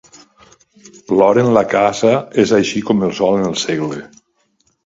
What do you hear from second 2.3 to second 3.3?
és així com el